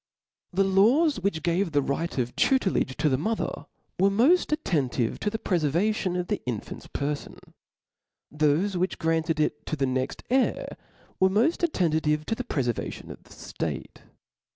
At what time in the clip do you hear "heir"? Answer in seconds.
10.31-10.75